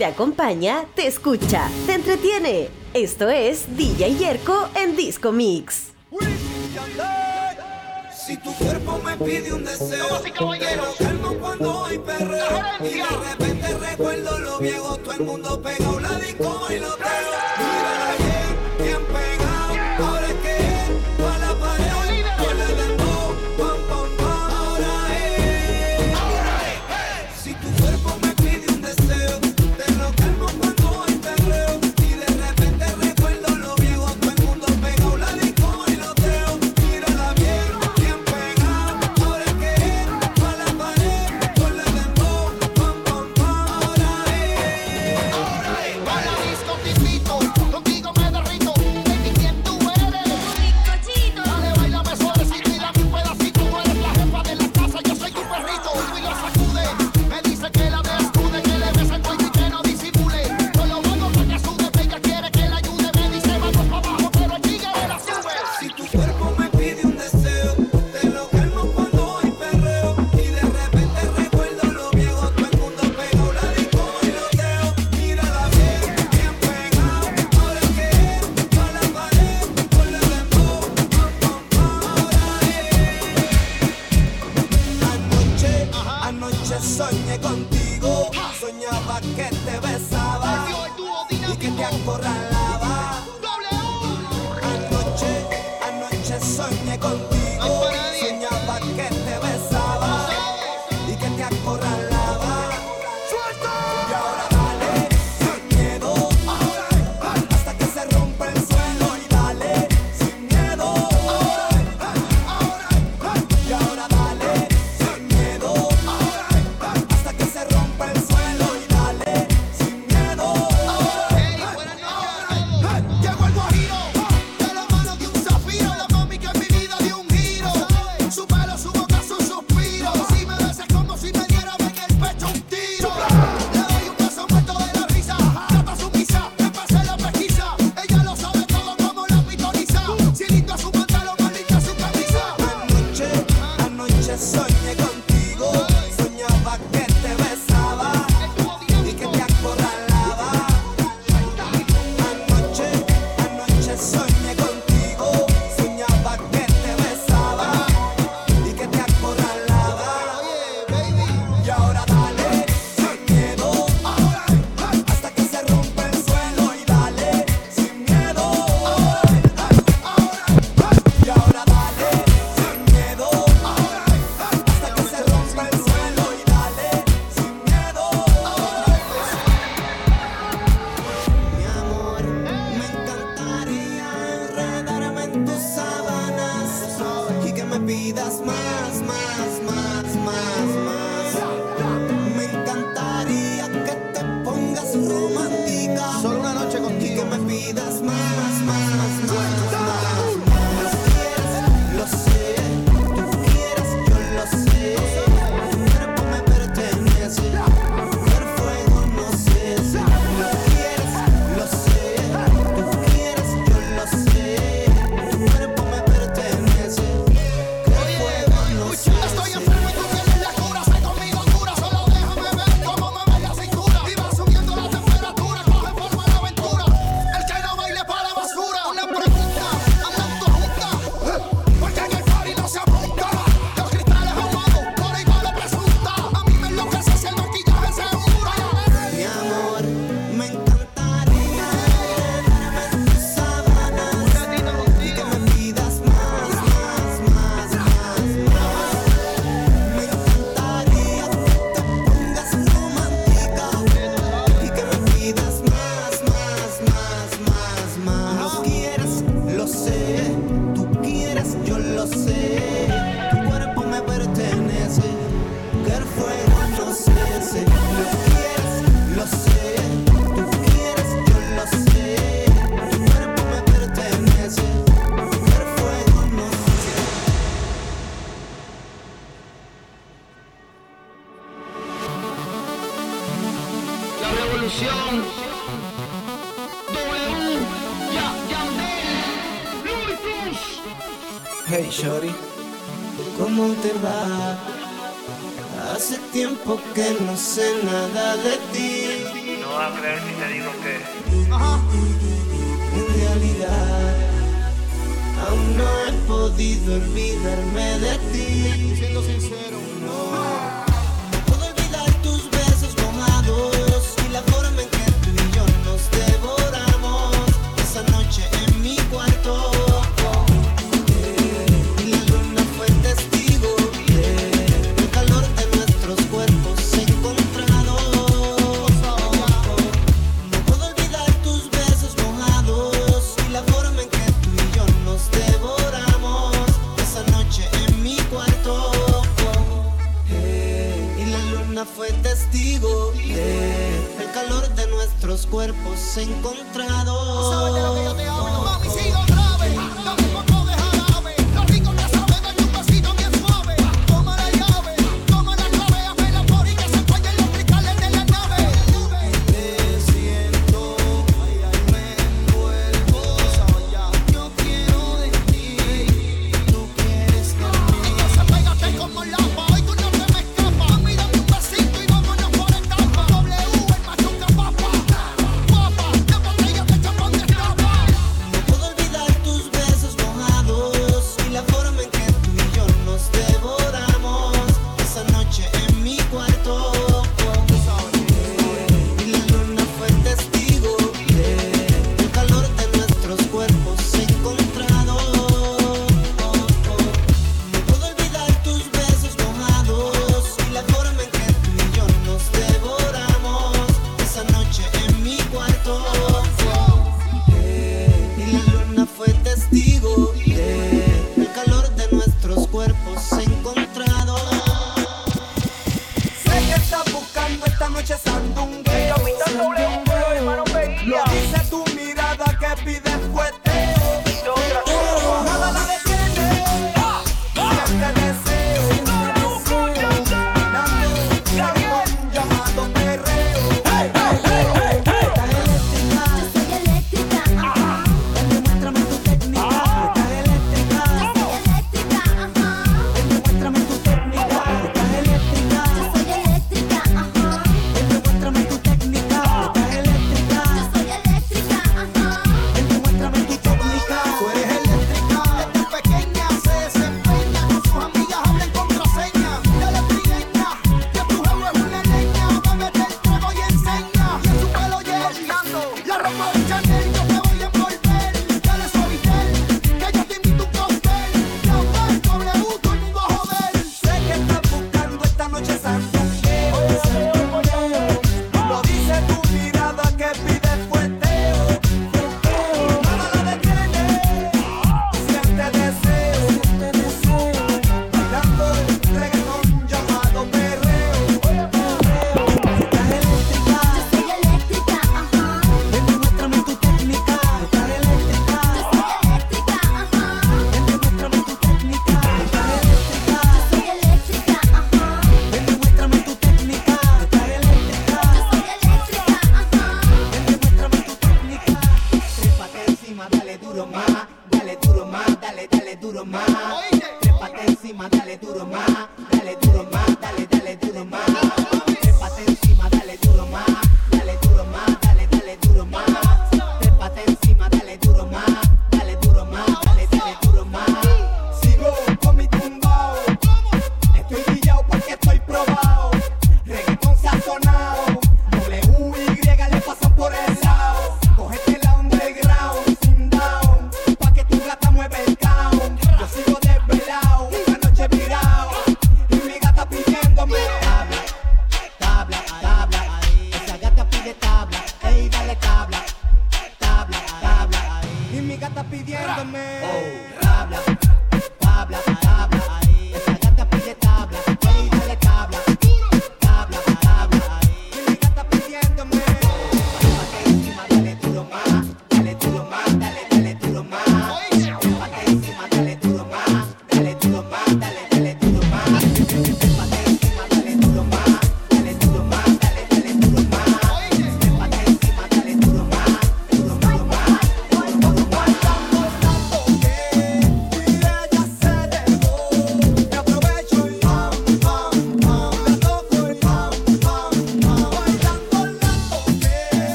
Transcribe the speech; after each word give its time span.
te 0.00 0.06
acompaña, 0.06 0.86
te 0.94 1.06
escucha, 1.06 1.68
te 1.84 1.92
entretiene. 1.92 2.70
Esto 2.94 3.28
es 3.28 3.76
DJ 3.76 4.16
Yerko 4.16 4.70
en 4.74 4.96
Disco 4.96 5.30
Mix. 5.30 5.92
Si 8.10 8.34
tu 8.38 8.50
cuerpo 8.54 8.98
me 9.04 9.14
pide 9.18 9.52
un 9.52 9.62
deseo, 9.62 10.22
pero 10.58 10.94
calmo 10.98 11.34
cuando 11.38 11.80
hoy 11.80 11.98
perreo. 11.98 12.46
Y 12.80 12.94
de 12.94 13.04
repente 13.28 13.76
recuerdo 13.76 14.38
lo 14.38 14.58
viejo, 14.58 14.96
todo 14.96 15.12
el 15.12 15.20
mundo 15.20 15.60
pegado, 15.60 16.00
la 16.00 16.18
disco 16.18 16.66
y 16.70 16.78
lo 16.78 16.96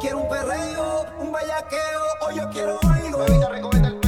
Quiero 0.00 0.18
un 0.18 0.28
perreo, 0.28 1.06
un 1.18 1.32
bayaqueo, 1.32 2.02
hoy 2.20 2.36
yo 2.36 2.50
quiero 2.50 2.78
algo. 2.82 4.01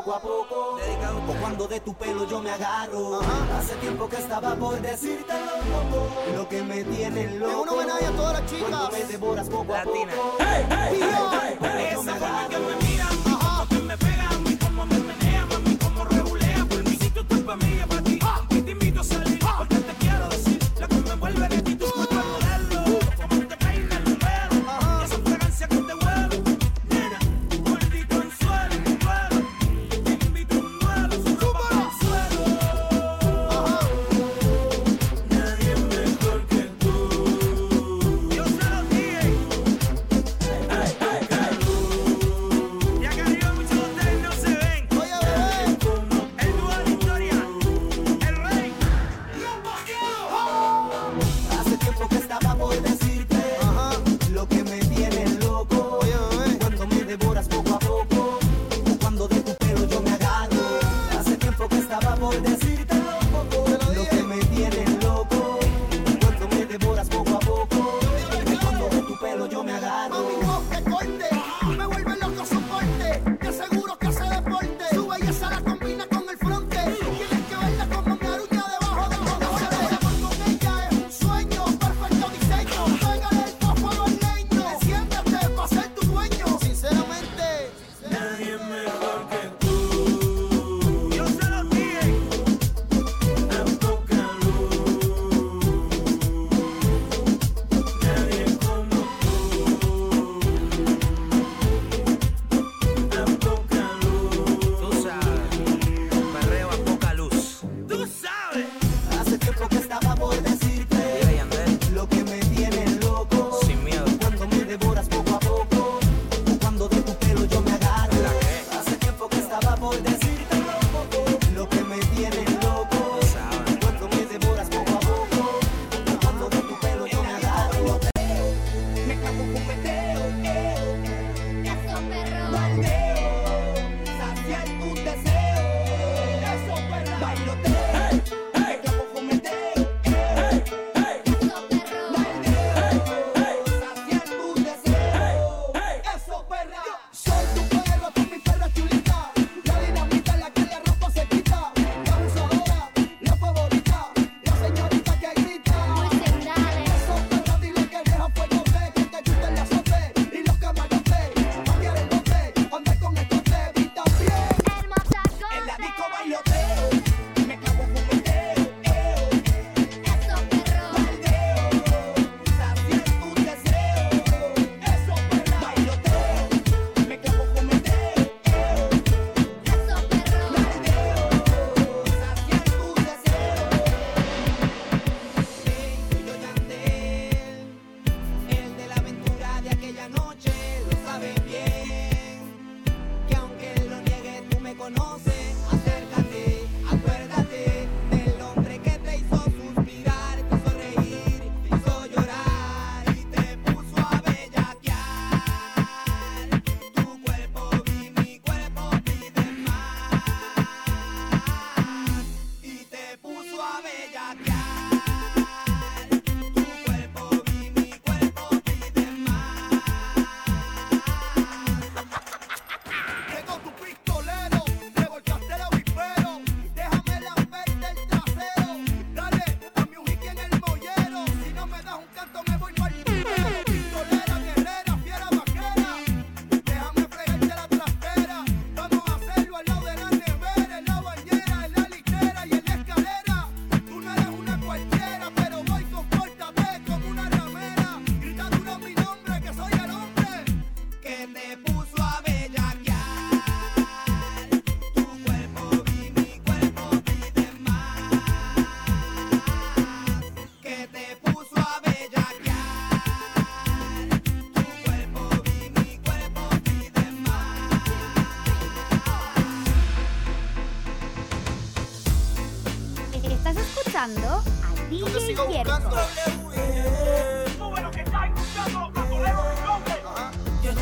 poco 0.00 0.14
a 0.14 0.20
poco. 0.20 0.78
O 1.28 1.32
cuando 1.40 1.68
de 1.68 1.80
tu 1.80 1.94
pelo 1.94 2.26
yo 2.26 2.40
me 2.40 2.50
agarro. 2.50 3.20
Hace 3.56 3.74
tiempo 3.76 4.08
que 4.08 4.16
estaba 4.16 4.54
por 4.54 4.80
decirte. 4.80 5.34
Lo 6.34 6.48
que 6.48 6.62
me 6.62 6.84
tiene 6.84 7.38
loco. 7.38 7.50
Es 7.50 7.56
un 7.58 7.68
homenaje 7.68 8.06
a 8.06 8.10
todas 8.12 8.40
las 8.40 8.50
chicas. 8.50 8.68
Cuando 8.70 8.90
me 8.90 9.04
devoras 9.04 9.48
poco 9.48 9.74
a 9.74 9.84
Latina. 9.84 10.12
poco. 10.14 10.36
Hey, 10.40 10.66
hey, 10.70 11.00
hey, 11.00 11.49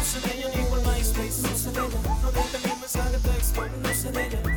No 0.09 0.15
se 0.15 0.27
de 0.27 0.39
ella 0.39 0.49
ni 0.57 0.65
por 0.65 0.81
MySpace, 0.81 1.43
no 1.43 1.55
se 1.55 1.71
de 1.71 1.81
ella, 1.81 2.01
no 2.23 2.33
deja 2.33 2.59
ni 2.65 2.81
mensaje 2.81 3.19
texto, 3.19 3.69
no 3.83 3.95
se 3.95 4.11
de 4.11 4.27
ella. 4.27 4.48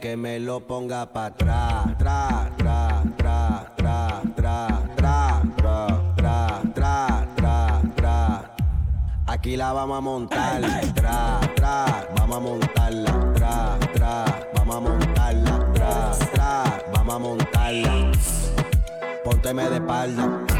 que 0.00 0.16
me 0.16 0.40
lo 0.40 0.60
ponga 0.60 1.04
pa' 1.12 1.26
atrás. 1.26 1.98
Tra, 1.98 2.50
tra, 2.56 3.12
tra, 3.16 3.74
tra, 3.76 4.22
tra, 4.34 4.82
tra, 4.96 5.42
tra, 5.56 6.02
tra, 6.16 6.62
tra, 6.74 7.26
tra, 7.36 7.82
tra. 7.94 8.54
Aquí 9.26 9.56
la 9.56 9.72
vamos 9.72 9.98
a 9.98 10.00
montar. 10.00 10.60
Tra, 10.94 11.40
tra, 11.54 12.08
vamos 12.16 12.36
a 12.36 12.40
montarla. 12.40 13.32
Tra, 13.34 13.78
tra, 13.92 14.24
vamos 14.54 14.76
a 14.76 14.80
montarla. 14.80 15.72
Tra, 15.74 16.10
tra, 16.32 16.82
vamos 16.94 17.14
a 17.14 17.18
montarla. 17.18 18.12
Pónteme 19.22 19.68
de 19.68 19.76
espalda. 19.76 20.59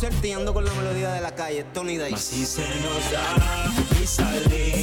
concierto 0.00 0.26
y 0.26 0.32
ando 0.32 0.54
con 0.54 0.64
la 0.64 0.72
melodía 0.72 1.12
de 1.12 1.20
la 1.20 1.34
calle, 1.34 1.62
Tony 1.74 1.98
Day. 1.98 2.14
Así 2.14 2.46
se 2.46 2.62
nos 2.62 3.12
da 3.12 3.70
y 4.02 4.06
salir. 4.06 4.79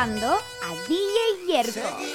escuchando 0.00 0.32
a 0.32 0.88
DJ 0.88 1.46
Yerko. 1.46 2.09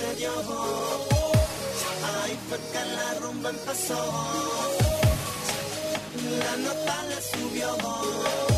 se 0.00 0.16
dio. 0.16 0.32
Ahí 2.22 2.38
fue 2.48 2.58
que 2.72 2.84
la 2.96 3.14
rumba 3.20 3.50
empezó. 3.50 4.00
La 6.44 6.56
nota 6.56 7.02
le 7.08 7.18
subió. 7.22 8.49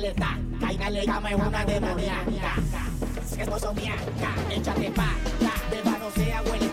violeta. 0.00 0.38
Le 0.90 1.06
llama 1.06 1.30
es 1.30 1.36
una 1.36 1.64
demonia. 1.64 2.14
Es 3.22 3.36
que 3.36 3.42
es 3.42 3.48
échate 4.50 4.90
pa, 4.90 5.08
la, 5.40 5.76
de 5.76 5.84
mano 5.84 6.10
sea 6.14 6.42
huele. 6.42 6.69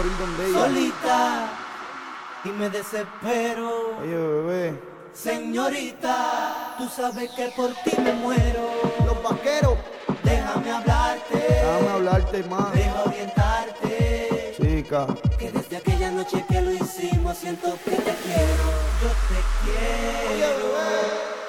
Solita 0.00 1.48
y 2.44 2.48
me 2.48 2.70
desespero. 2.70 3.98
Oye, 4.00 4.16
bebé. 4.16 4.82
Señorita, 5.12 6.76
tú 6.78 6.88
sabes 6.88 7.30
que 7.32 7.48
por 7.54 7.68
ti 7.84 7.92
me 8.00 8.14
muero. 8.14 8.70
Los 9.04 9.22
vaqueros. 9.22 9.76
Déjame 10.24 10.70
hablarte. 10.70 11.36
Déjame 11.36 11.88
hablarte 11.90 12.42
más. 12.44 12.72
Deja 12.72 13.02
orientarte. 13.04 14.54
Chica. 14.56 15.06
Que 15.38 15.50
desde 15.50 15.76
aquella 15.76 16.10
noche 16.12 16.46
que 16.48 16.60
lo 16.62 16.70
hicimos 16.70 17.36
siento 17.36 17.76
que 17.84 17.90
te 17.90 18.14
quiero. 18.24 18.64
Yo 19.02 19.10
te 19.28 19.40
quiero. 19.64 20.30
Oye, 20.32 20.48
bebé, 20.62 21.00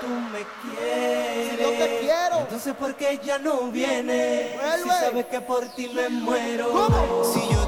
tú 0.02 0.08
me 0.34 0.44
quieres. 0.62 1.52
Si 1.52 1.64
no 1.64 1.70
te 1.70 2.00
quiero. 2.02 2.40
Entonces, 2.40 2.76
¿por 2.76 2.96
qué 2.96 3.20
ya 3.24 3.38
no 3.38 3.72
vienes? 3.72 4.60
Vuelve. 4.60 4.84
Si 4.84 4.90
sabes 4.90 5.26
que 5.28 5.40
por 5.40 5.66
ti 5.70 5.90
me 5.94 6.10
muero. 6.10 6.70
¿Cómo? 6.72 7.24
Si 7.24 7.40
yo 7.54 7.61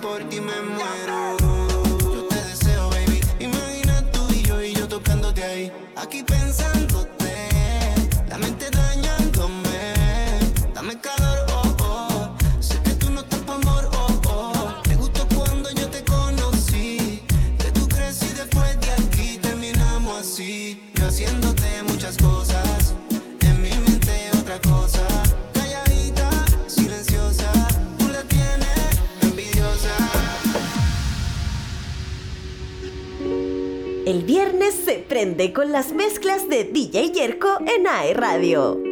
por 0.00 0.22
ti 0.28 0.40
me 0.40 0.60
muero. 0.62 1.36
Yo 2.00 2.28
te 2.28 2.36
deseo, 2.36 2.90
baby. 2.90 3.20
Imagina 3.40 4.02
tú 4.12 4.26
y 4.32 4.42
yo 4.42 4.62
y 4.62 4.74
yo 4.74 4.86
tocándote 4.86 5.42
ahí. 5.42 5.72
Aquí 5.96 6.22
El 34.18 34.24
viernes 34.24 34.74
se 34.74 34.94
prende 34.94 35.52
con 35.52 35.70
las 35.70 35.92
mezclas 35.92 36.48
de 36.48 36.64
DJ 36.64 37.12
Yerko 37.12 37.58
en 37.60 37.86
AE 37.86 38.14
Radio. 38.14 38.87